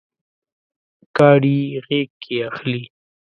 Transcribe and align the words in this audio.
کاڼي 1.17 1.55
یې 1.71 1.77
غیږکې 1.85 2.35
اخلي 2.49 2.81